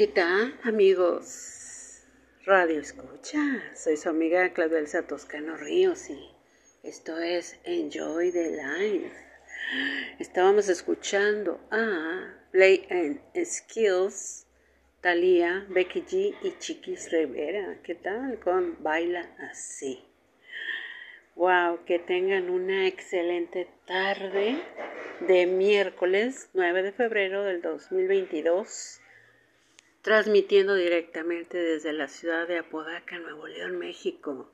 ¿qué 0.00 0.06
tal 0.06 0.58
amigos? 0.62 2.06
Radio 2.46 2.80
Escucha, 2.80 3.62
soy 3.76 3.98
su 3.98 4.08
amiga 4.08 4.50
Claudia 4.54 4.78
Elsa 4.78 5.06
Toscano 5.06 5.58
Ríos 5.58 6.08
y 6.08 6.18
esto 6.82 7.18
es 7.18 7.60
Enjoy 7.64 8.32
the 8.32 8.50
Life. 8.50 9.12
Estábamos 10.18 10.70
escuchando 10.70 11.60
a 11.70 12.34
Play 12.50 12.86
and 12.88 13.20
Skills, 13.44 14.46
Thalía, 15.02 15.66
Becky 15.68 16.00
G 16.00 16.34
y 16.44 16.58
Chiquis 16.58 17.12
Rivera. 17.12 17.76
¿Qué 17.82 17.94
tal 17.94 18.40
con 18.40 18.82
Baila 18.82 19.28
Así? 19.50 20.02
Wow, 21.36 21.84
que 21.84 21.98
tengan 21.98 22.48
una 22.48 22.86
excelente 22.86 23.68
tarde 23.84 24.62
de 25.28 25.44
miércoles 25.44 26.48
9 26.54 26.84
de 26.84 26.92
febrero 26.92 27.44
del 27.44 27.60
2022 27.60 29.02
transmitiendo 30.02 30.74
directamente 30.74 31.58
desde 31.58 31.92
la 31.92 32.08
ciudad 32.08 32.48
de 32.48 32.58
Apodaca, 32.58 33.18
Nuevo 33.18 33.46
León, 33.46 33.78
México. 33.78 34.50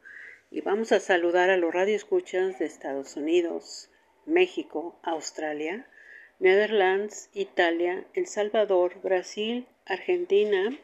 Y 0.50 0.60
vamos 0.60 0.92
a 0.92 1.00
saludar 1.00 1.50
a 1.50 1.56
los 1.56 1.72
radioescuchas 1.72 2.58
de 2.58 2.66
Estados 2.66 3.16
Unidos, 3.16 3.90
México, 4.24 4.98
Australia, 5.02 5.86
Netherlands, 6.40 7.30
Italia, 7.32 8.04
El 8.14 8.26
Salvador, 8.26 9.00
Brasil, 9.02 9.66
Argentina, 9.86 10.76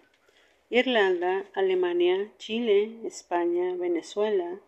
Irlanda, 0.70 1.44
Alemania, 1.54 2.32
Chile, 2.38 2.98
España, 3.04 3.74
Venezuela, 3.76 4.60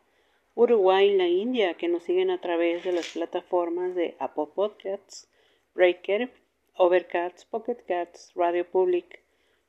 Uruguay 0.55 1.11
y 1.11 1.17
la 1.17 1.29
India, 1.29 1.75
que 1.75 1.89
nos 1.89 2.03
siguen 2.03 2.31
a 2.31 2.41
través 2.41 2.85
de 2.85 2.93
las 2.93 3.09
plataformas 3.11 3.95
de 3.95 4.17
Apple 4.19 4.49
Podcasts, 4.55 5.29
Breaker, 5.75 6.31
Overcast, 6.75 7.49
Pocket 7.49 7.79
Cats, 7.87 8.33
Radio 8.35 8.69
Public, 8.69 9.24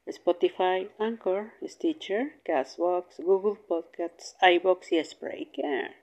Spotify, 0.08 0.90
Anchor, 1.00 1.52
Stitcher, 1.64 2.40
Castbox, 2.44 3.20
Google 3.20 3.60
Podcasts, 3.68 4.36
iBox 4.42 4.92
y 4.92 5.04
Spreaker. 5.04 5.96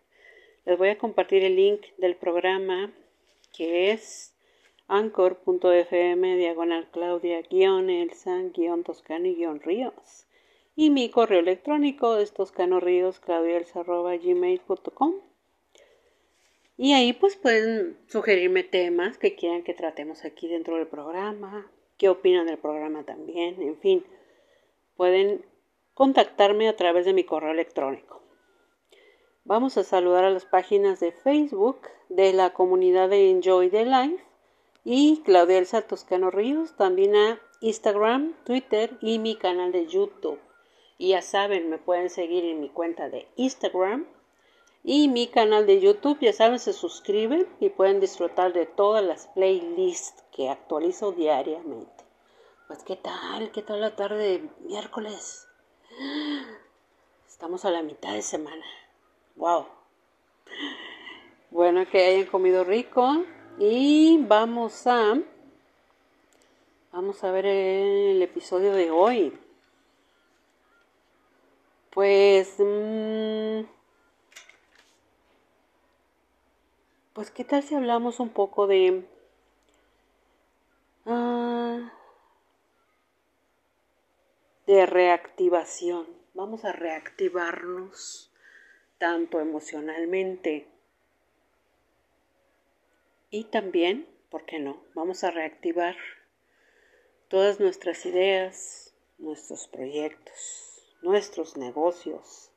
Les 0.64 0.78
voy 0.78 0.88
a 0.88 0.98
compartir 0.98 1.44
el 1.44 1.56
link 1.56 1.82
del 1.98 2.16
programa 2.16 2.92
que 3.52 3.92
es 3.92 4.34
anchor.fm 4.88 6.36
diagonal 6.36 6.88
claudia 6.90 7.42
guion 7.42 7.90
elsa 7.90 8.42
guion 8.54 8.84
toscano 8.84 9.26
y 9.26 9.34
guion 9.34 9.60
ríos. 9.60 10.26
Y 10.74 10.90
mi 10.90 11.10
correo 11.10 11.40
electrónico 11.40 12.16
es 12.18 12.32
toscanoríos 12.32 13.20
gmail.com 13.20 15.14
y 16.76 16.94
ahí 16.94 17.12
pues 17.12 17.36
pueden 17.36 17.96
sugerirme 18.08 18.64
temas 18.64 19.18
que 19.18 19.36
quieran 19.36 19.62
que 19.62 19.74
tratemos 19.74 20.24
aquí 20.24 20.48
dentro 20.48 20.76
del 20.76 20.86
programa, 20.86 21.70
qué 22.02 22.08
opinan 22.08 22.46
del 22.46 22.58
programa 22.58 23.04
también, 23.04 23.62
en 23.62 23.78
fin, 23.78 24.04
pueden 24.96 25.46
contactarme 25.94 26.68
a 26.68 26.74
través 26.74 27.04
de 27.06 27.12
mi 27.12 27.22
correo 27.22 27.52
electrónico. 27.52 28.20
Vamos 29.44 29.78
a 29.78 29.84
saludar 29.84 30.24
a 30.24 30.30
las 30.30 30.44
páginas 30.44 30.98
de 30.98 31.12
Facebook 31.12 31.78
de 32.08 32.32
la 32.32 32.54
comunidad 32.54 33.08
de 33.08 33.30
Enjoy 33.30 33.70
the 33.70 33.84
Life 33.84 34.24
y 34.82 35.22
Claudia 35.24 35.58
Elsa 35.58 35.82
Toscano 35.82 36.32
Ríos, 36.32 36.76
también 36.76 37.14
a 37.14 37.40
Instagram, 37.60 38.34
Twitter 38.42 38.98
y 39.00 39.20
mi 39.20 39.36
canal 39.36 39.70
de 39.70 39.86
YouTube. 39.86 40.40
Y 40.98 41.10
ya 41.10 41.22
saben, 41.22 41.70
me 41.70 41.78
pueden 41.78 42.10
seguir 42.10 42.44
en 42.44 42.58
mi 42.58 42.68
cuenta 42.68 43.10
de 43.10 43.28
Instagram 43.36 44.08
y 44.84 45.08
mi 45.08 45.28
canal 45.28 45.66
de 45.66 45.80
YouTube. 45.80 46.18
Ya 46.20 46.32
saben, 46.32 46.58
se 46.58 46.72
suscriben 46.72 47.46
y 47.60 47.70
pueden 47.70 48.00
disfrutar 48.00 48.52
de 48.52 48.66
todas 48.66 49.04
las 49.04 49.28
playlists 49.28 50.24
que 50.32 50.48
actualizo 50.48 51.12
diariamente. 51.12 52.04
Pues, 52.66 52.82
¿qué 52.84 52.96
tal? 52.96 53.52
¿Qué 53.52 53.62
tal 53.62 53.80
la 53.80 53.94
tarde 53.96 54.38
de 54.38 54.48
miércoles? 54.66 55.46
Estamos 57.28 57.64
a 57.64 57.70
la 57.70 57.82
mitad 57.82 58.12
de 58.12 58.22
semana. 58.22 58.64
¡Wow! 59.36 59.66
Bueno, 61.50 61.86
que 61.86 62.04
hayan 62.04 62.26
comido 62.26 62.64
rico. 62.64 63.24
Y 63.58 64.18
vamos 64.22 64.86
a. 64.86 65.18
Vamos 66.92 67.22
a 67.24 67.30
ver 67.30 67.46
el 67.46 68.22
episodio 68.22 68.72
de 68.72 68.90
hoy. 68.90 69.38
Pues. 71.90 72.54
mmm, 72.58 73.81
pues, 77.12 77.30
¿qué 77.30 77.44
tal 77.44 77.62
si 77.62 77.74
hablamos 77.74 78.20
un 78.20 78.30
poco 78.30 78.66
de. 78.66 79.04
ah, 81.06 81.92
de 84.66 84.86
reactivación? 84.86 86.06
Vamos 86.34 86.64
a 86.64 86.72
reactivarnos 86.72 88.32
tanto 88.98 89.40
emocionalmente 89.40 90.68
y 93.34 93.44
también, 93.44 94.06
¿por 94.28 94.44
qué 94.44 94.58
no? 94.58 94.84
Vamos 94.94 95.24
a 95.24 95.30
reactivar 95.30 95.96
todas 97.28 97.60
nuestras 97.60 98.04
ideas, 98.04 98.94
nuestros 99.16 99.68
proyectos, 99.68 100.82
nuestros 101.00 101.56
negocios, 101.56 102.50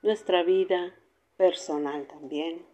nuestra 0.00 0.42
vida 0.42 0.94
personal 1.36 2.06
también. 2.06 2.64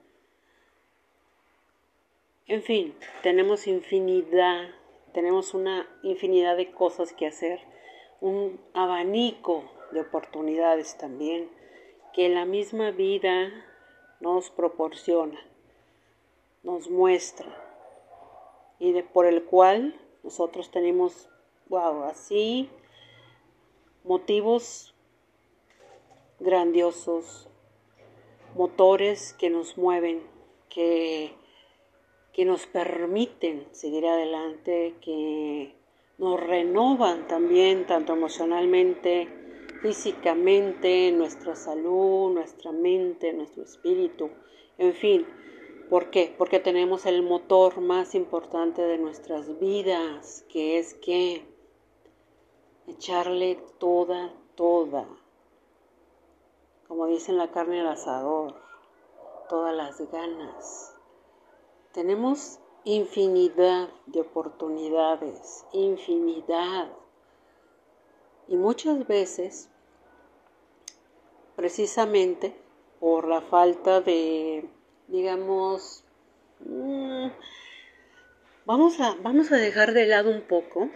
En 2.46 2.62
fin, 2.62 2.94
tenemos 3.23 3.67
infinidad, 3.67 4.69
tenemos 5.14 5.55
una 5.55 5.88
infinidad 6.02 6.58
de 6.58 6.73
cosas 6.73 7.14
que 7.14 7.26
hacer, 7.26 7.58
un 8.20 8.61
abanico 8.75 9.64
de 9.93 10.00
oportunidades 10.00 10.99
también 10.99 11.49
que 12.12 12.29
la 12.29 12.44
misma 12.44 12.91
vida 12.91 13.50
nos 14.20 14.50
proporciona, 14.50 15.41
nos 16.62 16.91
muestra 16.91 17.46
y 18.79 18.93
de, 18.93 19.02
por 19.02 19.25
el 19.25 19.44
cual 19.44 19.99
nosotros 20.23 20.70
tenemos, 20.70 21.31
wow, 21.69 22.02
así 22.05 22.69
motivos 24.05 24.94
grandiosos, 26.41 27.49
motores 28.55 29.32
que 29.32 29.49
nos 29.49 29.79
mueven, 29.79 30.23
que 30.69 31.35
que 32.34 32.44
nos 32.44 32.66
permiten 32.66 33.69
seguir 33.70 34.04
adelante, 34.06 34.96
que 35.00 35.72
nos 36.19 36.40
renovan 36.40 37.28
también, 37.28 37.86
tanto 37.86 38.12
emocionalmente, 38.12 39.28
físicamente, 39.81 41.12
nuestra 41.12 41.54
salud, 41.54 42.32
nuestra 42.32 42.72
mente, 42.72 43.32
nuestro 43.32 43.62
espíritu, 43.62 44.31
en 44.78 44.92
fin. 44.94 45.26
¿Por 45.88 46.10
qué? 46.10 46.34
Porque 46.36 46.58
tenemos 46.58 47.06
el 47.06 47.22
motor 47.22 47.81
más 47.81 48.16
importante 48.16 48.82
de 48.82 48.98
nuestras 48.98 49.60
vidas, 49.60 50.44
que 50.48 50.78
es 50.78 50.94
que 50.94 51.46
echarle 52.88 53.62
toda, 53.78 54.34
toda, 54.56 55.06
como 56.88 57.06
dicen 57.06 57.36
la 57.36 57.52
carne 57.52 57.81
al 57.81 57.88
asador, 57.88 58.56
todas 59.48 59.75
las 59.75 60.00
ganas 60.10 60.94
tenemos 61.94 62.58
infinidad 62.82 63.88
de 64.06 64.20
oportunidades, 64.20 65.64
infinidad. 65.73 66.91
Y 68.49 68.56
muchas 68.56 69.06
veces 69.06 69.70
precisamente 71.56 72.55
por 72.99 73.29
la 73.29 73.41
falta 73.41 74.00
de, 74.00 74.69
digamos, 75.06 76.05
mm, 76.61 77.29
vamos, 78.67 79.00
a, 79.00 79.17
vamos 79.23 79.52
a 79.52 79.56
dejar 79.56 79.93
de 79.93 80.06
lado 80.06 80.31
un 80.31 80.43
poco 80.43 80.88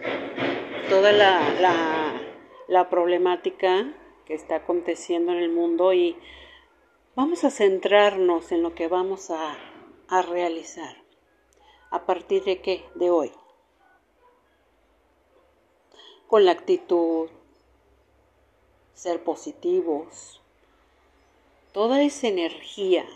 toda 0.91 1.13
la, 1.13 1.49
la, 1.61 2.21
la 2.67 2.91
problemática 2.91 3.95
que 4.27 4.35
está 4.35 4.57
aconteciendo 4.57 5.31
en 5.33 5.39
el 5.39 5.51
mundo 5.51 5.93
y 5.93 6.17
vamos 7.15 7.45
a 7.45 7.51
centrarnos 7.51 8.51
en 8.51 8.63
lo 8.63 8.75
que 8.75 8.89
vamos 8.89 9.31
a, 9.31 9.57
a 10.09 10.23
realizar. 10.23 10.97
¿A 11.91 12.07
partir 12.07 12.45
de 12.45 12.61
qué? 12.61 12.85
De 12.95 13.11
hoy. 13.11 13.33
Con 16.27 16.45
la 16.45 16.53
actitud, 16.53 17.29
ser 18.95 19.23
positivos, 19.23 20.41
toda 21.73 22.03
esa 22.03 22.29
energía, 22.29 23.07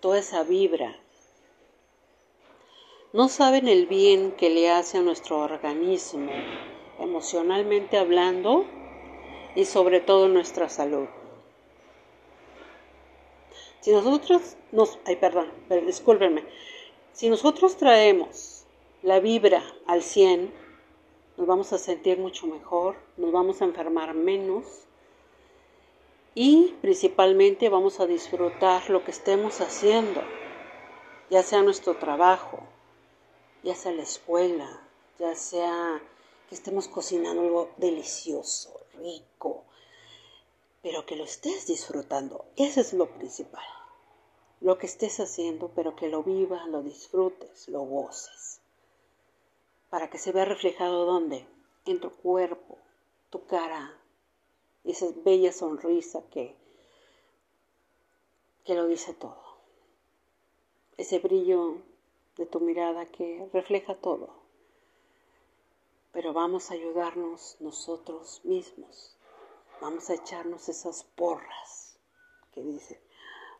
toda 0.00 0.18
esa 0.18 0.42
vibra. 0.44 0.96
No 3.12 3.28
saben 3.28 3.66
el 3.66 3.86
bien 3.86 4.32
que 4.32 4.50
le 4.50 4.70
hace 4.70 4.98
a 4.98 5.02
nuestro 5.02 5.38
organismo, 5.38 6.30
emocionalmente 6.98 7.98
hablando, 7.98 8.66
y 9.54 9.64
sobre 9.64 10.00
todo 10.00 10.28
nuestra 10.28 10.68
salud. 10.68 11.08
Si 13.80 13.92
nosotros 13.92 14.56
nos, 14.72 14.98
ay, 15.06 15.16
perdón, 15.16 15.50
discúlpenme, 15.86 16.44
si 17.12 17.30
nosotros 17.30 17.76
traemos 17.76 18.64
la 19.02 19.20
vibra 19.20 19.62
al 19.86 20.02
100, 20.02 20.52
nos 21.38 21.46
vamos 21.46 21.72
a 21.72 21.78
sentir 21.78 22.18
mucho 22.18 22.46
mejor, 22.46 22.96
nos 23.16 23.32
vamos 23.32 23.62
a 23.62 23.64
enfermar 23.64 24.14
menos 24.14 24.64
y 26.34 26.74
principalmente 26.82 27.70
vamos 27.70 28.00
a 28.00 28.06
disfrutar 28.06 28.90
lo 28.90 29.02
que 29.04 29.10
estemos 29.10 29.60
haciendo, 29.62 30.22
ya 31.30 31.42
sea 31.42 31.62
nuestro 31.62 31.96
trabajo, 31.96 32.60
ya 33.62 33.74
sea 33.74 33.92
la 33.92 34.02
escuela, 34.02 34.82
ya 35.18 35.34
sea 35.34 36.02
que 36.48 36.54
estemos 36.54 36.88
cocinando 36.88 37.42
algo 37.42 37.70
delicioso, 37.78 38.78
rico, 38.98 39.64
pero 40.82 41.06
que 41.06 41.16
lo 41.16 41.24
estés 41.24 41.66
disfrutando, 41.66 42.44
eso 42.56 42.80
es 42.80 42.92
lo 42.92 43.06
principal. 43.14 43.64
Lo 44.60 44.78
que 44.78 44.86
estés 44.86 45.20
haciendo, 45.20 45.70
pero 45.74 45.96
que 45.96 46.08
lo 46.08 46.22
vivas, 46.22 46.66
lo 46.68 46.82
disfrutes, 46.82 47.68
lo 47.68 47.80
goces 47.80 48.60
para 49.90 50.08
que 50.08 50.18
se 50.18 50.32
vea 50.32 50.44
reflejado 50.44 51.04
dónde? 51.04 51.46
En 51.84 52.00
tu 52.00 52.10
cuerpo, 52.10 52.78
tu 53.28 53.44
cara, 53.46 53.98
esa 54.84 55.06
bella 55.24 55.52
sonrisa 55.52 56.22
que, 56.30 56.54
que 58.64 58.74
lo 58.74 58.86
dice 58.86 59.12
todo. 59.14 59.42
Ese 60.96 61.18
brillo 61.18 61.78
de 62.36 62.46
tu 62.46 62.60
mirada 62.60 63.06
que 63.06 63.48
refleja 63.52 63.96
todo. 63.96 64.30
Pero 66.12 66.32
vamos 66.32 66.70
a 66.70 66.74
ayudarnos 66.74 67.56
nosotros 67.60 68.40
mismos. 68.44 69.16
Vamos 69.80 70.10
a 70.10 70.14
echarnos 70.14 70.68
esas 70.68 71.04
porras 71.04 71.98
que 72.52 72.62
dice. 72.62 73.00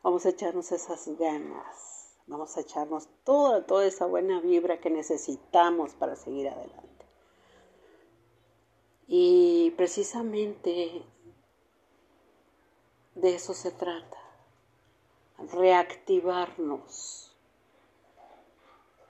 Vamos 0.02 0.26
a 0.26 0.30
echarnos 0.30 0.72
esas 0.72 1.08
ganas 1.18 2.00
Vamos 2.30 2.56
a 2.56 2.60
echarnos 2.60 3.08
toda, 3.24 3.66
toda 3.66 3.84
esa 3.86 4.06
buena 4.06 4.40
vibra 4.40 4.78
que 4.78 4.88
necesitamos 4.88 5.94
para 5.94 6.14
seguir 6.14 6.48
adelante. 6.48 7.04
Y 9.08 9.72
precisamente 9.76 11.02
de 13.16 13.34
eso 13.34 13.52
se 13.52 13.72
trata, 13.72 14.16
reactivarnos, 15.52 17.34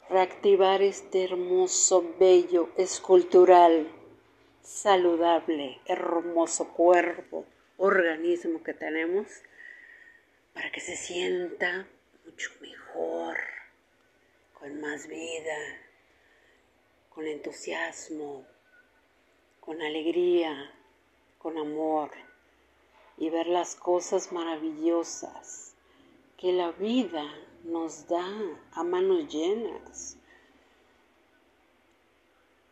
reactivar 0.08 0.80
este 0.80 1.24
hermoso, 1.24 2.02
bello, 2.18 2.70
escultural, 2.78 3.86
saludable, 4.70 5.80
hermoso 5.84 6.72
cuerpo, 6.72 7.44
organismo 7.76 8.62
que 8.62 8.72
tenemos, 8.72 9.26
para 10.54 10.70
que 10.70 10.80
se 10.80 10.96
sienta 10.96 11.88
mucho 12.24 12.50
mejor, 12.60 13.36
con 14.54 14.80
más 14.80 15.08
vida, 15.08 15.56
con 17.08 17.26
entusiasmo, 17.26 18.46
con 19.58 19.82
alegría, 19.82 20.72
con 21.38 21.58
amor 21.58 22.12
y 23.18 23.28
ver 23.28 23.48
las 23.48 23.74
cosas 23.74 24.30
maravillosas 24.30 25.74
que 26.38 26.52
la 26.52 26.70
vida 26.70 27.24
nos 27.64 28.06
da 28.06 28.24
a 28.72 28.84
manos 28.84 29.26
llenas. 29.28 30.16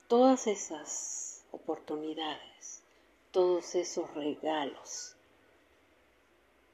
Todas 0.07 0.47
esas 0.47 1.28
oportunidades, 1.59 2.83
todos 3.31 3.75
esos 3.75 4.13
regalos, 4.15 5.17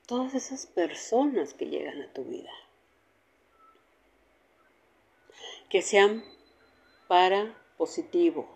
todas 0.06 0.34
esas 0.34 0.66
personas 0.66 1.54
que 1.54 1.66
llegan 1.66 2.00
a 2.02 2.12
tu 2.12 2.24
vida 2.24 2.52
que 5.74 5.82
sean 5.82 6.22
para 7.08 7.52
positivo, 7.76 8.46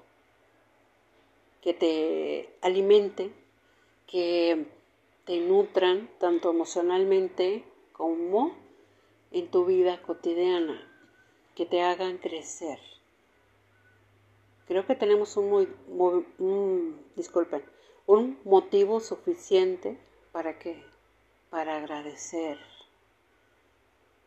que 1.61 1.75
te 1.75 2.49
alimente, 2.63 3.33
que 4.07 4.67
te 5.25 5.41
nutran 5.41 6.09
tanto 6.21 6.51
emocionalmente 6.51 7.65
como 7.93 8.53
en 9.33 9.51
tu 9.51 9.65
vida 9.65 10.01
cotidiana, 10.03 10.81
que 11.57 11.67
te 11.67 11.83
hagan 11.83 12.19
crecer. 12.19 12.79
Creo 14.69 14.87
que 14.87 14.95
tenemos 14.95 15.35
un, 15.39 15.49
muy, 15.89 16.95
disculpen, 17.17 17.65
un 18.07 18.39
motivo 18.45 19.01
suficiente 19.01 19.99
para 20.31 20.59
qué? 20.59 20.85
Para 21.49 21.79
agradecer, 21.79 22.59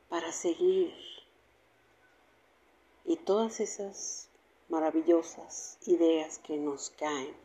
para 0.09 0.31
seguir 0.31 0.91
y 3.05 3.17
todas 3.17 3.59
esas 3.59 4.29
maravillosas 4.67 5.77
ideas 5.85 6.39
que 6.39 6.57
nos 6.57 6.89
caen. 6.89 7.35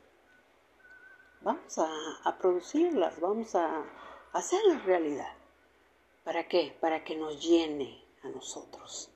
Vamos 1.42 1.78
a, 1.78 2.38
producirlas, 2.38 3.20
vamos 3.20 3.54
a, 3.54 3.80
a 3.80 3.84
hacerlas 4.32 4.86
realidad. 4.86 5.34
¿Para 6.24 6.48
qué? 6.48 6.74
Para 6.80 7.04
que 7.04 7.14
nos 7.14 7.46
llene 7.46 8.02
a 8.22 8.28
nosotros, 8.28 9.10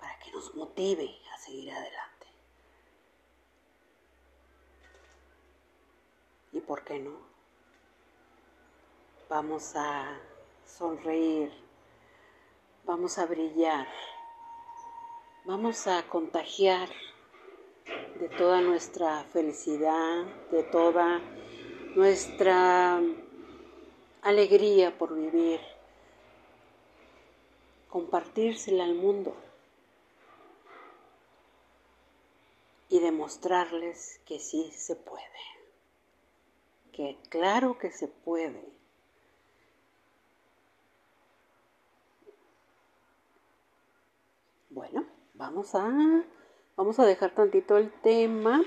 para 0.00 0.18
que 0.20 0.32
nos 0.32 0.54
motive 0.54 1.14
a 1.34 1.38
seguir 1.38 1.70
adelante. 1.70 2.08
¿Y 6.52 6.57
por 6.68 6.84
qué 6.84 7.00
no? 7.00 7.16
Vamos 9.28 9.74
a 9.74 10.16
sonreír, 10.64 11.50
vamos 12.84 13.18
a 13.18 13.26
brillar 13.26 13.88
vamos 15.48 15.86
a 15.86 16.02
contagiar 16.02 16.90
de 18.20 18.28
toda 18.28 18.60
nuestra 18.60 19.24
felicidad, 19.32 20.26
de 20.50 20.62
toda 20.62 21.22
nuestra 21.96 23.00
alegría 24.20 24.98
por 24.98 25.14
vivir, 25.14 25.58
compartírsela 27.88 28.84
al 28.84 28.94
mundo 28.94 29.34
y 32.90 33.00
demostrarles 33.00 34.20
que 34.26 34.38
sí 34.38 34.70
se 34.76 34.96
puede, 34.96 35.24
claro 37.28 37.78
que 37.78 37.90
se 37.90 38.08
puede. 38.08 38.62
Bueno 44.70 45.18
vamos 45.38 45.74
a, 45.74 46.24
vamos 46.76 46.98
a 46.98 47.06
dejar 47.06 47.30
tantito 47.30 47.78
el 47.78 47.92
tema 48.02 48.62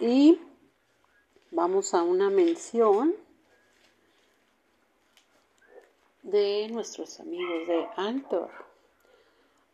y 0.00 0.40
vamos 1.52 1.94
a 1.94 2.02
una 2.02 2.30
mención 2.30 3.14
de 6.22 6.68
nuestros 6.70 7.20
amigos 7.20 7.68
de 7.68 7.86
Altor. 7.96 8.50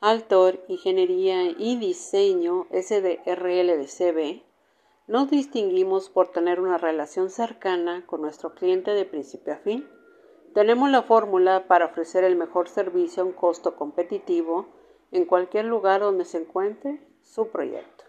Altor, 0.01 0.63
Ingeniería 0.69 1.45
y 1.45 1.77
Diseño 1.77 2.67
SDRL 2.71 3.81
nos 5.07 5.31
distinguimos 5.31 6.09
por 6.09 6.29
tener 6.29 6.61
una 6.61 6.79
relación 6.79 7.31
cercana 7.31 8.07
con 8.07 8.23
nuestro 8.23 8.55
cliente 8.55 8.93
de 8.93 9.05
principio 9.05 9.55
a 9.55 9.57
fin. 9.57 9.89
Tenemos 10.55 10.91
la 10.91 11.03
fórmula 11.03 11.67
para 11.67 11.87
ofrecer 11.87 12.25
el 12.25 12.37
mejor 12.37 12.69
servicio 12.69 13.23
a 13.23 13.27
un 13.27 13.33
costo 13.33 13.75
competitivo 13.77 14.67
en 15.11 15.25
cualquier 15.25 15.65
lugar 15.65 16.01
donde 16.03 16.25
se 16.25 16.39
encuentre 16.39 17.01
su 17.23 17.49
proyecto. 17.49 18.05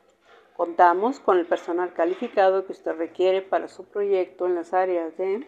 Contamos 0.56 1.20
con 1.20 1.40
el 1.40 1.48
personal 1.48 1.94
calificado 1.94 2.66
que 2.66 2.74
usted 2.74 2.96
requiere 2.96 3.42
para 3.42 3.68
su 3.68 3.86
proyecto 3.86 4.46
en 4.46 4.56
las 4.56 4.74
áreas 4.74 5.18
de 5.18 5.48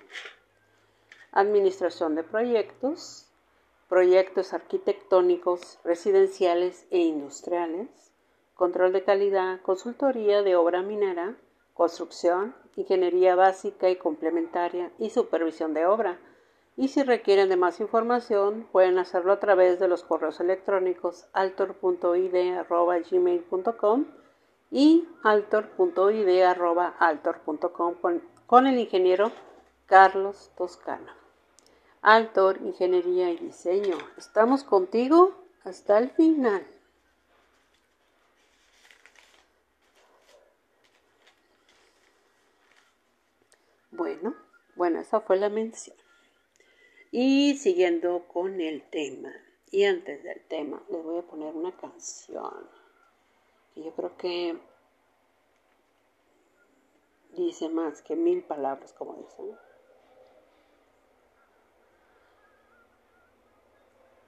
administración 1.31 2.15
de 2.15 2.23
proyectos, 2.23 3.29
proyectos 3.87 4.53
arquitectónicos, 4.53 5.79
residenciales 5.83 6.87
e 6.89 6.99
industriales, 6.99 8.14
control 8.55 8.91
de 8.93 9.03
calidad, 9.03 9.61
consultoría 9.61 10.41
de 10.41 10.55
obra 10.55 10.81
minera, 10.81 11.35
construcción, 11.73 12.55
ingeniería 12.75 13.35
básica 13.35 13.87
y 13.89 13.97
complementaria 13.97 14.91
y 14.97 15.11
supervisión 15.11 15.73
de 15.73 15.85
obra. 15.85 16.17
Y 16.77 16.87
si 16.87 17.03
requieren 17.03 17.49
de 17.49 17.57
más 17.57 17.79
información, 17.79 18.67
pueden 18.71 18.97
hacerlo 18.97 19.33
a 19.33 19.39
través 19.39 19.79
de 19.79 19.87
los 19.87 20.01
correos 20.03 20.39
electrónicos 20.39 21.27
altor.id.gmail.com 21.33 24.05
y 24.71 25.07
altor.id.altor.com 25.23 27.93
con, 28.01 28.23
con 28.45 28.67
el 28.67 28.77
ingeniero 28.79 29.31
Carlos 29.85 30.51
Toscano. 30.57 31.11
Altor, 32.01 32.57
Ingeniería 32.61 33.31
y 33.31 33.37
Diseño. 33.37 33.97
Estamos 34.17 34.63
contigo 34.63 35.33
hasta 35.63 35.97
el 35.97 36.09
final. 36.11 36.65
Bueno, 43.95 44.35
bueno, 44.75 44.99
esa 44.99 45.21
fue 45.21 45.37
la 45.37 45.49
mención. 45.49 45.95
Y 47.11 47.55
siguiendo 47.57 48.27
con 48.27 48.59
el 48.61 48.83
tema, 48.89 49.33
y 49.71 49.83
antes 49.85 50.23
del 50.23 50.41
tema, 50.47 50.83
les 50.89 51.03
voy 51.03 51.19
a 51.19 51.21
poner 51.21 51.53
una 51.53 51.75
canción 51.77 52.69
yo 53.75 53.91
creo 53.93 54.15
que 54.17 54.57
dice 57.33 57.67
más 57.69 58.01
que 58.01 58.15
mil 58.15 58.41
palabras, 58.43 58.93
como 58.93 59.15
dicen. 59.15 59.57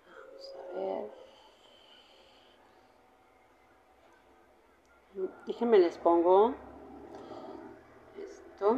Vamos 0.05 0.55
a 0.55 0.77
ver. 0.77 1.11
Déjenme 5.45 5.79
les 5.79 5.97
pongo 5.97 6.53
esto. 8.17 8.77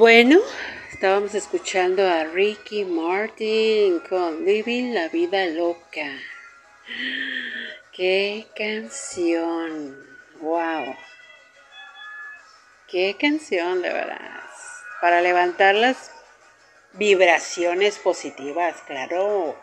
Bueno, 0.00 0.40
estábamos 0.90 1.34
escuchando 1.34 2.08
a 2.08 2.24
Ricky 2.24 2.86
Martin 2.86 4.00
con 4.08 4.46
Living 4.46 4.94
la 4.94 5.08
Vida 5.08 5.44
Loca. 5.44 6.18
¡Qué 7.92 8.46
canción! 8.56 10.02
¡Wow! 10.40 10.96
¡Qué 12.88 13.14
canción, 13.20 13.82
de 13.82 13.92
verdad! 13.92 14.40
Para 15.02 15.20
levantar 15.20 15.74
las 15.74 16.10
vibraciones 16.94 17.98
positivas, 17.98 18.80
claro. 18.86 19.54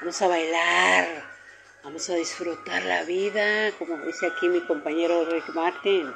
Vamos 0.00 0.22
a 0.22 0.28
bailar, 0.28 1.08
vamos 1.82 2.08
a 2.08 2.14
disfrutar 2.14 2.84
la 2.84 3.02
vida, 3.02 3.70
como 3.78 3.98
dice 3.98 4.28
aquí 4.28 4.48
mi 4.48 4.62
compañero 4.62 5.26
Rick 5.26 5.50
Martin. 5.50 6.10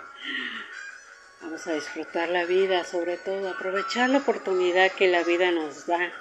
Vamos 1.40 1.66
a 1.68 1.72
disfrutar 1.72 2.28
la 2.30 2.44
vida, 2.44 2.84
sobre 2.84 3.16
todo, 3.16 3.48
aprovechar 3.48 4.10
la 4.10 4.18
oportunidad 4.18 4.90
que 4.90 5.06
la 5.06 5.22
vida 5.22 5.52
nos 5.52 5.86
da. 5.86 6.12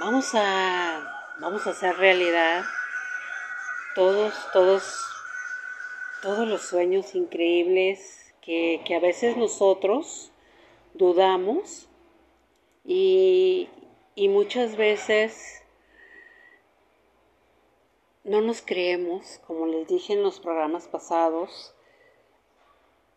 Vamos 0.00 0.30
a, 0.34 1.34
vamos 1.38 1.66
a 1.66 1.70
hacer 1.70 1.96
realidad 1.98 2.64
todos, 3.94 4.34
todos, 4.52 5.04
todos 6.22 6.48
los 6.48 6.62
sueños 6.62 7.14
increíbles 7.14 8.32
que, 8.40 8.82
que 8.86 8.94
a 8.94 9.00
veces 9.00 9.36
nosotros 9.36 10.32
dudamos 10.94 11.86
y, 12.84 13.68
y 14.14 14.28
muchas 14.28 14.76
veces 14.76 15.62
no 18.24 18.40
nos 18.40 18.62
creemos, 18.62 19.38
como 19.46 19.66
les 19.66 19.86
dije 19.86 20.14
en 20.14 20.22
los 20.22 20.40
programas 20.40 20.88
pasados, 20.88 21.74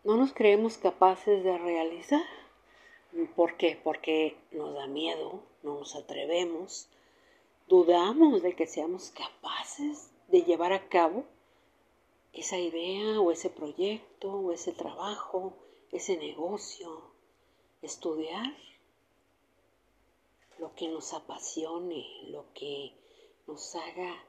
no 0.04 0.18
nos 0.18 0.34
creemos 0.34 0.78
capaces 0.78 1.44
de 1.44 1.58
realizar. 1.58 2.26
¿Por 3.36 3.58
qué? 3.58 3.80
Porque 3.84 4.38
nos 4.52 4.74
da 4.74 4.88
miedo, 4.88 5.44
no 5.64 5.80
nos 5.80 5.96
atrevemos, 5.96 6.88
dudamos 7.68 8.42
de 8.42 8.56
que 8.56 8.68
seamos 8.68 9.12
capaces 9.12 10.12
de 10.30 10.44
llevar 10.44 10.74
a 10.74 10.88
cabo 10.88 11.26
esa 12.34 12.58
idea 12.58 13.20
o 13.20 13.32
ese 13.32 13.50
proyecto 13.50 14.32
o 14.32 14.52
ese 14.52 14.72
trabajo, 14.72 15.54
ese 15.92 16.18
negocio, 16.18 17.02
estudiar 17.82 18.56
lo 20.58 20.74
que 20.76 20.88
nos 20.88 21.14
apasione, 21.14 22.06
lo 22.30 22.46
que 22.54 22.94
nos 23.48 23.76
haga 23.76 24.24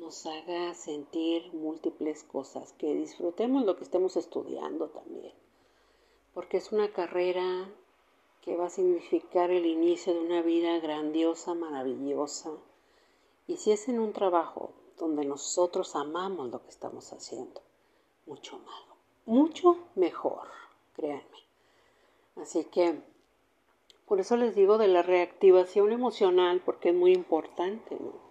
nos 0.00 0.24
haga 0.24 0.72
sentir 0.72 1.52
múltiples 1.52 2.24
cosas, 2.24 2.72
que 2.78 2.94
disfrutemos 2.94 3.66
lo 3.66 3.76
que 3.76 3.84
estemos 3.84 4.16
estudiando 4.16 4.88
también, 4.88 5.34
porque 6.32 6.56
es 6.56 6.72
una 6.72 6.90
carrera 6.90 7.68
que 8.40 8.56
va 8.56 8.66
a 8.66 8.70
significar 8.70 9.50
el 9.50 9.66
inicio 9.66 10.14
de 10.14 10.20
una 10.20 10.40
vida 10.40 10.78
grandiosa, 10.78 11.52
maravillosa, 11.52 12.50
y 13.46 13.58
si 13.58 13.72
es 13.72 13.88
en 13.90 14.00
un 14.00 14.14
trabajo 14.14 14.72
donde 14.96 15.26
nosotros 15.26 15.94
amamos 15.94 16.50
lo 16.50 16.62
que 16.62 16.70
estamos 16.70 17.12
haciendo, 17.12 17.60
mucho 18.24 18.58
más, 18.58 18.82
mucho 19.26 19.76
mejor, 19.96 20.48
créanme. 20.94 21.44
Así 22.36 22.64
que 22.64 23.02
por 24.06 24.18
eso 24.18 24.38
les 24.38 24.54
digo 24.54 24.78
de 24.78 24.88
la 24.88 25.02
reactivación 25.02 25.92
emocional, 25.92 26.62
porque 26.64 26.88
es 26.88 26.94
muy 26.94 27.12
importante, 27.12 27.96
¿no? 28.00 28.29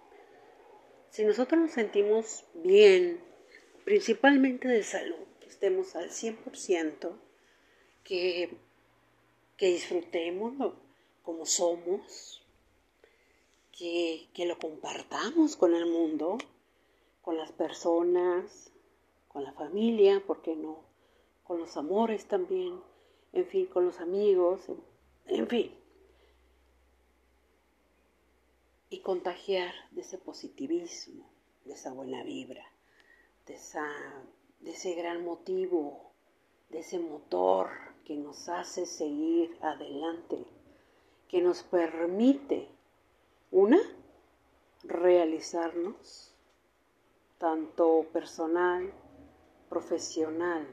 Si 1.10 1.24
nosotros 1.24 1.60
nos 1.60 1.72
sentimos 1.72 2.44
bien, 2.54 3.20
principalmente 3.84 4.68
de 4.68 4.84
salud, 4.84 5.26
que 5.40 5.48
estemos 5.48 5.96
al 5.96 6.10
100%, 6.10 7.10
que, 8.04 8.56
que 9.56 9.66
disfrutemos 9.66 10.54
como 11.24 11.46
somos, 11.46 12.42
que, 13.76 14.28
que 14.34 14.46
lo 14.46 14.58
compartamos 14.60 15.56
con 15.56 15.74
el 15.74 15.86
mundo, 15.86 16.38
con 17.22 17.36
las 17.36 17.50
personas, 17.50 18.72
con 19.26 19.42
la 19.42 19.52
familia, 19.52 20.22
¿por 20.24 20.42
qué 20.42 20.54
no? 20.54 20.78
Con 21.42 21.58
los 21.58 21.76
amores 21.76 22.26
también, 22.26 22.80
en 23.32 23.46
fin, 23.46 23.66
con 23.66 23.84
los 23.84 23.98
amigos, 23.98 24.68
en, 24.68 24.80
en 25.26 25.48
fin. 25.48 25.79
Y 28.90 29.00
contagiar 29.00 29.72
de 29.92 30.00
ese 30.00 30.18
positivismo, 30.18 31.24
de 31.64 31.74
esa 31.74 31.92
buena 31.92 32.24
vibra, 32.24 32.64
de, 33.46 33.54
esa, 33.54 33.86
de 34.60 34.72
ese 34.72 34.94
gran 34.94 35.24
motivo, 35.24 36.10
de 36.70 36.80
ese 36.80 36.98
motor 36.98 37.70
que 38.04 38.16
nos 38.16 38.48
hace 38.48 38.86
seguir 38.86 39.56
adelante, 39.62 40.44
que 41.28 41.40
nos 41.40 41.62
permite, 41.62 42.68
una, 43.52 43.80
realizarnos, 44.82 46.34
tanto 47.38 48.06
personal, 48.12 48.92
profesional, 49.68 50.66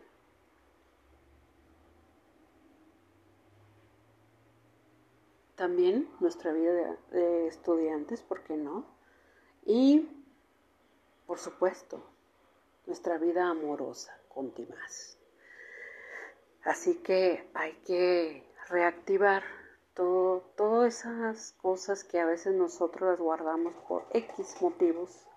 también 5.57 6.07
nuestra 6.19 6.53
vida 6.53 6.97
de, 7.09 7.47
estudiantes, 7.47 8.21
¿por 8.21 8.43
qué 8.43 8.55
no? 8.55 8.85
Y, 9.65 10.07
por 11.25 11.39
supuesto, 11.39 12.01
nuestra 12.85 13.17
vida 13.17 13.49
amorosa 13.49 14.15
con 14.29 14.53
demás. 14.53 15.17
Así 16.63 16.97
que 16.97 17.49
hay 17.55 17.73
que 17.85 18.47
reactivar 18.69 19.43
todo, 19.95 20.41
todas 20.55 20.99
esas 20.99 21.53
cosas 21.53 22.03
que 22.03 22.19
a 22.19 22.25
veces 22.25 22.53
nosotros 22.53 23.09
las 23.09 23.19
guardamos 23.19 23.73
por 23.87 24.05
X 24.11 24.61
motivos. 24.61 25.27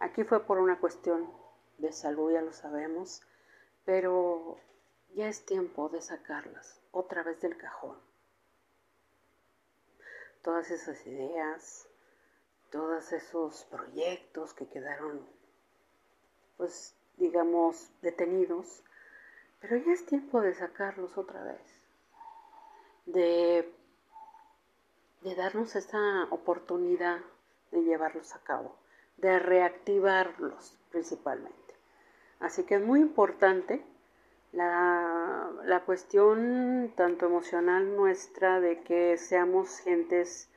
Aquí 0.00 0.24
fue 0.24 0.44
por 0.44 0.58
una 0.58 0.80
cuestión 0.80 1.30
de 1.78 1.92
salud, 1.92 2.32
ya 2.32 2.42
lo 2.42 2.52
sabemos, 2.52 3.22
pero 3.84 4.58
ya 5.14 5.28
es 5.28 5.46
tiempo 5.46 5.88
de 5.90 6.02
sacarlas 6.02 6.82
otra 6.90 7.22
vez 7.22 7.40
del 7.40 7.56
cajón 7.56 8.09
todas 10.42 10.70
esas 10.70 11.06
ideas, 11.06 11.88
todos 12.70 13.12
esos 13.12 13.64
proyectos 13.64 14.54
que 14.54 14.66
quedaron, 14.68 15.20
pues, 16.56 16.94
digamos, 17.16 17.90
detenidos, 18.02 18.82
pero 19.60 19.76
ya 19.76 19.92
es 19.92 20.06
tiempo 20.06 20.40
de 20.40 20.54
sacarlos 20.54 21.18
otra 21.18 21.42
vez, 21.42 21.60
de, 23.06 23.72
de 25.22 25.34
darnos 25.34 25.76
esa 25.76 26.24
oportunidad 26.30 27.20
de 27.70 27.82
llevarlos 27.82 28.34
a 28.34 28.40
cabo, 28.40 28.74
de 29.18 29.38
reactivarlos 29.38 30.78
principalmente. 30.90 31.74
Así 32.40 32.64
que 32.64 32.76
es 32.76 32.82
muy 32.82 33.00
importante 33.00 33.84
la, 34.52 35.50
la, 35.64 35.84
cuestión 35.84 36.92
tanto 36.96 37.26
emocional 37.26 37.94
nuestra 37.96 38.60
de 38.60 38.80
que 38.82 39.16
seamos 39.16 39.78
gentes 39.78 40.48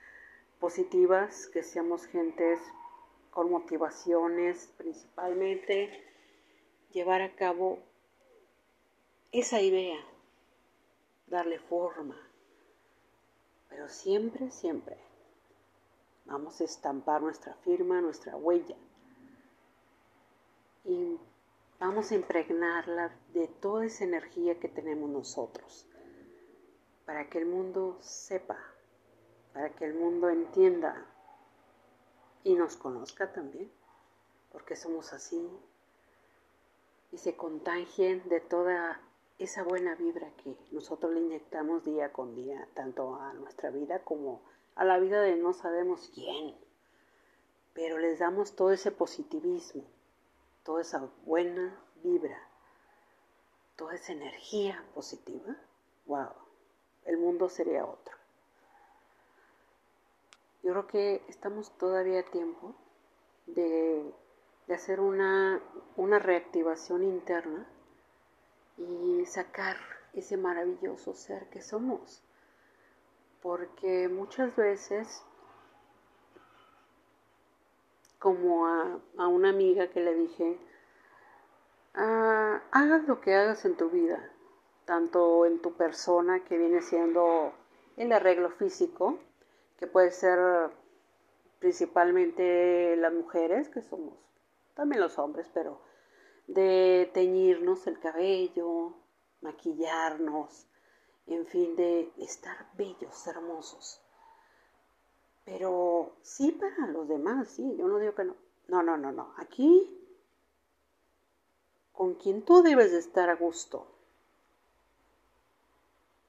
positivas, 0.60 1.48
que 1.48 1.64
seamos 1.64 2.06
gentes 2.06 2.60
con 3.32 3.52
motivaciones 3.52 4.74
principalmente, 4.78 6.04
llevar 6.92 7.22
a 7.22 7.36
cabo 7.36 7.80
esa 9.32 9.62
idea, 9.62 10.00
darle 11.28 11.60
forma, 11.60 12.16
pero 13.70 13.90
siempre, 13.90 14.52
siempre 14.52 14.98
vamos 16.26 16.62
a 16.62 16.64
estampar 16.64 17.22
nuestra 17.22 17.54
firma, 17.56 18.02
nuestra 18.02 18.36
huella. 18.36 18.76
Y 20.86 21.18
Vamos 21.86 22.12
a 22.12 22.15
impregnarla 22.15 23.13
de 23.34 23.50
toda 23.50 23.84
esa 23.84 24.06
energía 24.06 24.58
que 24.58 24.69
tenemos 24.69 25.10
nosotros, 25.10 25.86
para 27.06 27.30
que 27.30 27.39
el 27.39 27.46
mundo 27.46 27.98
sepa, 28.00 28.58
para 29.52 29.69
que 29.76 29.84
el 29.84 29.93
mundo 29.93 30.30
entienda 30.30 31.06
y 32.46 32.54
nos 32.56 32.78
conozca 32.78 33.34
también, 33.34 33.69
porque 34.50 34.78
somos 34.78 35.12
así, 35.12 35.46
y 37.12 37.17
se 37.17 37.36
contagien 37.36 38.30
de 38.30 38.39
toda 38.39 39.02
esa 39.38 39.63
buena 39.63 39.93
vibra 39.96 40.32
que 40.38 40.56
nosotros 40.72 41.12
le 41.12 41.19
inyectamos 41.19 41.84
día 41.84 42.13
con 42.13 42.34
día, 42.34 42.65
tanto 42.76 43.15
a 43.15 43.34
nuestra 43.34 43.72
vida 43.72 44.06
como 44.06 44.41
a 44.76 44.86
la 44.86 45.00
vida 45.00 45.19
de 45.19 45.36
no 45.36 45.52
sabemos 45.52 46.10
quién, 46.15 46.56
pero 47.74 47.98
les 47.98 48.19
damos 48.19 48.56
todo 48.56 48.72
ese 48.72 48.91
positivismo 48.91 49.84
toda 50.63 50.82
esa 50.82 51.10
buena 51.26 51.80
vibra, 52.04 52.39
toda 53.76 53.95
esa 53.95 54.13
energía 54.13 54.84
positiva, 54.93 55.56
wow, 56.06 56.32
el 57.06 57.17
mundo 57.17 57.49
sería 57.49 57.86
otro. 57.86 58.15
Yo 60.63 60.71
creo 60.71 60.88
que 60.88 61.21
estamos 61.28 61.78
todavía 61.78 62.21
a 62.21 62.32
tiempo 62.32 62.76
de, 63.47 64.13
de 64.67 64.73
hacer 64.73 64.99
una, 65.02 65.62
una 65.97 66.19
reactivación 66.19 67.04
interna 67.04 67.67
y 68.78 69.26
sacar 69.26 69.78
ese 70.13 70.38
maravilloso 70.38 71.13
ser 71.13 71.49
que 71.49 71.62
somos. 71.62 72.23
Porque 73.41 74.08
muchas 74.08 74.56
veces 74.56 75.23
como 78.24 78.68
a, 78.68 79.02
a 79.18 79.28
una 79.28 79.50
amiga 79.50 79.90
que 79.90 80.00
le 80.00 80.16
dije, 80.16 80.58
ah, 81.94 82.64
hagas 82.72 83.06
lo 83.06 83.20
que 83.20 83.36
hagas 83.36 83.66
en 83.66 83.76
tu 83.76 83.90
vida, 83.90 84.32
tanto 84.86 85.46
en 85.46 85.62
tu 85.62 85.74
persona 85.74 86.42
que 86.46 86.58
viene 86.58 86.82
siendo 86.82 87.52
el 87.98 88.14
arreglo 88.14 88.50
físico, 88.52 89.20
que 89.78 89.88
puede 89.88 90.12
ser 90.12 90.40
principalmente 91.60 92.96
las 92.96 93.12
mujeres, 93.12 93.68
que 93.68 93.82
somos 93.82 94.14
también 94.74 95.02
los 95.02 95.20
hombres, 95.20 95.52
pero 95.54 95.82
de 96.48 97.12
teñirnos 97.14 97.88
el 97.88 98.00
cabello, 98.00 98.94
maquillarnos, 99.42 100.66
en 101.28 101.46
fin, 101.46 101.76
de 101.76 102.14
estar 102.20 102.70
bellos, 102.78 103.28
hermosos. 103.28 104.03
Pero 105.46 106.16
sí 106.22 106.52
para 106.52 106.88
los 106.88 107.08
demás, 107.08 107.50
sí, 107.50 107.76
yo 107.78 107.88
no 107.88 108.00
digo 108.00 108.16
que 108.16 108.24
no. 108.24 108.36
No, 108.68 108.82
no, 108.82 108.98
no, 108.98 109.12
no. 109.12 109.34
Aquí, 109.38 110.00
con 111.92 112.16
quien 112.16 112.44
tú 112.44 112.64
debes 112.64 112.92
de 112.92 113.00
estar 113.00 113.30
a 113.30 113.36
gusto, 113.36 113.88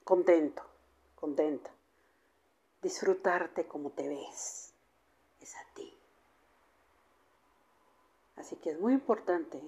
contento, 0.03 0.63
contenta, 1.15 1.71
disfrutarte 2.83 3.67
como 3.67 3.91
te 3.91 4.09
ves, 4.09 4.75
es 5.41 5.57
a 5.57 5.65
ti. 5.75 5.97
Así 8.37 8.57
que 8.57 8.71
es 8.71 8.81
muy 8.81 8.93
importante 8.93 9.63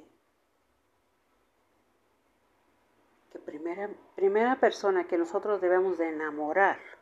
que 3.33 3.39
primera, 3.39 3.89
primera 4.17 4.59
persona 4.59 5.07
que 5.07 5.17
nosotros 5.17 5.61
debemos 5.61 5.99
de 5.99 6.09
enamorar 6.09 6.96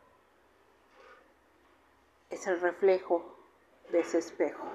es 2.35 2.47
el 2.47 2.59
reflejo 2.59 3.23
de 3.91 4.01
ese 4.01 4.17
espejo. 4.17 4.65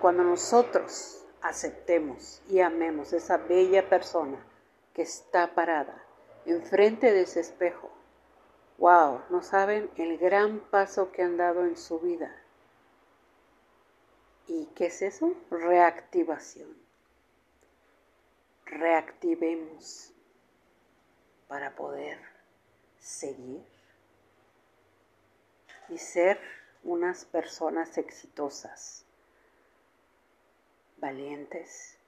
Cuando 0.00 0.24
nosotros 0.24 1.24
aceptemos 1.40 2.42
y 2.48 2.60
amemos 2.60 3.12
esa 3.12 3.36
bella 3.36 3.88
persona 3.88 4.44
que 4.92 5.02
está 5.02 5.54
parada 5.54 6.02
enfrente 6.46 7.12
de 7.12 7.22
ese 7.22 7.40
espejo, 7.40 7.90
wow, 8.78 9.22
no 9.30 9.42
saben 9.42 9.88
el 9.96 10.18
gran 10.18 10.58
paso 10.58 11.12
que 11.12 11.22
han 11.22 11.36
dado 11.36 11.64
en 11.64 11.76
su 11.76 12.00
vida. 12.00 12.34
¿Y 14.48 14.66
qué 14.74 14.86
es 14.86 15.02
eso? 15.02 15.32
Reactivación. 15.50 16.76
Reactivemos 18.64 20.12
para 21.46 21.74
poder 21.76 22.18
seguir 22.98 23.75
y 25.88 25.98
ser 25.98 26.40
unas 26.82 27.24
personas 27.24 27.98
exitosas, 27.98 29.04
valientes, 30.98 31.98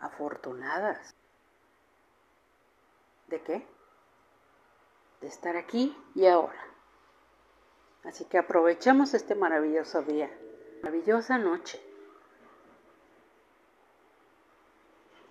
afortunadas. 0.00 1.14
¿De 3.28 3.42
qué? 3.42 3.66
De 5.20 5.28
estar 5.28 5.56
aquí 5.56 5.96
y 6.14 6.26
ahora. 6.26 6.62
Así 8.04 8.24
que 8.24 8.38
aprovechemos 8.38 9.14
este 9.14 9.34
maravilloso 9.34 10.02
día, 10.02 10.30
maravillosa 10.82 11.38
noche. 11.38 11.82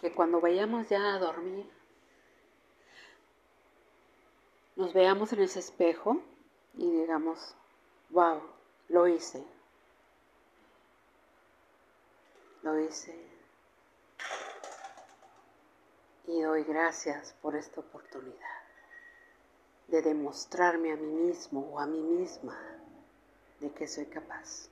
Que 0.02 0.14
cuando 0.14 0.42
vayamos 0.42 0.90
ya 0.90 1.16
a 1.16 1.20
dormir, 1.20 1.72
nos 4.76 4.94
veamos 4.94 5.32
en 5.32 5.42
ese 5.42 5.60
espejo 5.60 6.22
y 6.78 6.92
digamos, 6.92 7.56
wow, 8.10 8.42
lo 8.90 9.08
hice. 9.08 9.44
Lo 12.64 12.80
hice. 12.80 13.16
Y 16.28 16.42
doy 16.42 16.64
gracias 16.64 17.36
por 17.42 17.56
esta 17.56 17.80
oportunidad 17.82 18.36
de 19.88 20.02
demostrarme 20.02 20.92
a 20.92 20.96
mí 20.96 21.12
mismo 21.12 21.62
o 21.72 21.80
a 21.80 21.86
mí 21.86 22.02
misma 22.02 22.58
de 23.60 23.70
que 23.72 23.88
soy 23.88 24.06
capaz. 24.06 24.70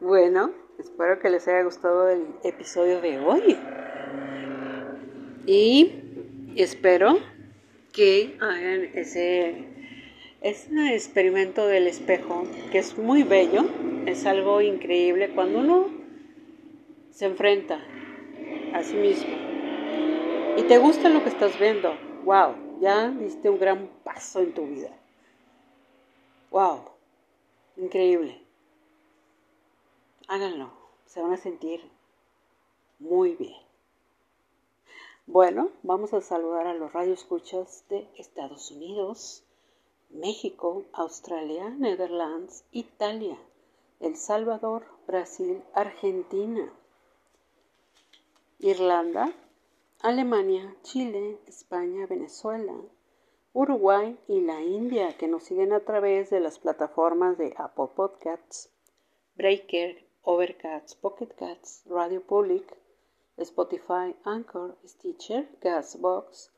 Bueno, 0.00 0.52
espero 0.78 1.18
que 1.18 1.30
les 1.30 1.46
haya 1.48 1.62
gustado 1.62 2.08
el 2.08 2.34
episodio 2.42 3.00
de 3.00 3.18
hoy. 3.18 3.58
Y 5.46 6.54
espero 6.56 7.18
que 7.92 8.36
hagan 8.40 8.90
ese, 8.94 9.66
experimento 10.40 11.66
del 11.66 11.86
espejo, 11.86 12.44
que 12.70 12.78
es 12.78 12.98
muy 12.98 13.22
bello, 13.22 13.64
es 14.06 14.26
algo 14.26 14.60
increíble 14.60 15.30
cuando 15.34 15.60
uno 15.60 15.90
se 17.10 17.26
enfrenta 17.26 17.80
a 18.72 18.82
sí 18.82 18.96
mismo 18.96 19.52
y 20.56 20.62
te 20.62 20.78
gusta 20.78 21.08
lo 21.08 21.22
que 21.22 21.28
estás 21.28 21.58
viendo. 21.58 21.94
Wow, 22.24 22.80
ya 22.80 23.10
diste 23.10 23.48
un 23.48 23.58
gran 23.58 23.88
paso 24.04 24.40
en 24.40 24.52
tu 24.52 24.66
vida. 24.66 24.90
Wow, 26.50 26.80
increíble. 27.76 28.42
Háganlo, 30.28 30.70
se 31.06 31.20
van 31.20 31.32
a 31.32 31.36
sentir 31.36 31.80
muy 32.98 33.34
bien. 33.36 33.71
Bueno, 35.32 35.70
vamos 35.82 36.12
a 36.12 36.20
saludar 36.20 36.66
a 36.66 36.74
los 36.74 36.92
radioescuchas 36.92 37.86
de 37.88 38.06
Estados 38.18 38.70
Unidos, 38.70 39.42
México, 40.10 40.84
Australia, 40.92 41.70
Netherlands, 41.70 42.66
Italia, 42.70 43.38
El 43.98 44.16
Salvador, 44.16 44.84
Brasil, 45.06 45.62
Argentina, 45.72 46.70
Irlanda, 48.58 49.32
Alemania, 50.02 50.76
Chile, 50.82 51.38
España, 51.46 52.06
Venezuela, 52.06 52.74
Uruguay 53.54 54.18
y 54.28 54.42
la 54.42 54.60
India, 54.60 55.16
que 55.16 55.28
nos 55.28 55.44
siguen 55.44 55.72
a 55.72 55.80
través 55.80 56.28
de 56.28 56.40
las 56.40 56.58
plataformas 56.58 57.38
de 57.38 57.54
Apple 57.56 57.88
Podcasts, 57.96 58.68
Breaker, 59.36 60.06
Overcast, 60.24 61.00
Pocket 61.00 61.34
Cats, 61.34 61.84
Radio 61.86 62.20
Public, 62.20 62.81
Spotify, 63.42 64.14
Anchor, 64.24 64.76
Stitcher, 64.86 65.48
Gasbox, 65.60 66.50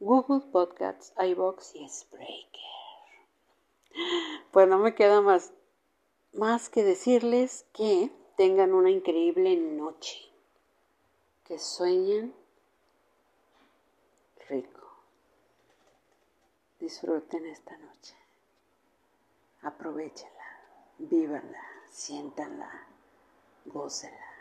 Google 0.00 0.40
Podcasts, 0.50 1.12
iBox 1.18 1.74
y 1.74 1.88
Spreaker. 1.88 2.60
Pues 4.50 4.68
no 4.68 4.78
me 4.78 4.94
queda 4.94 5.20
más, 5.20 5.52
más 6.32 6.68
que 6.68 6.82
decirles 6.82 7.66
que 7.72 8.10
tengan 8.36 8.72
una 8.72 8.90
increíble 8.90 9.56
noche, 9.56 10.18
que 11.44 11.58
sueñen 11.58 12.34
rico. 14.48 14.82
Disfruten 16.80 17.46
esta 17.46 17.76
noche. 17.78 18.14
Aprovechenla, 19.62 20.60
vívanla, 20.98 21.62
siéntanla, 21.90 22.86
gócenla. 23.64 24.33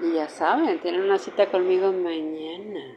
Y 0.00 0.14
ya 0.14 0.28
saben, 0.28 0.80
tienen 0.80 1.02
una 1.02 1.18
cita 1.18 1.50
conmigo 1.50 1.92
mañana. 1.92 2.96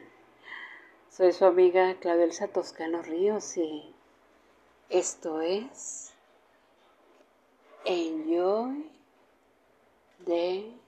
Soy 1.09 1.31
su 1.31 1.45
amiga 1.45 1.95
Claudelsa 1.99 2.47
Toscano 2.47 3.01
Ríos 3.01 3.57
y 3.57 3.93
esto 4.89 5.41
es 5.41 6.13
Enjoy 7.85 8.89
the 10.25 10.84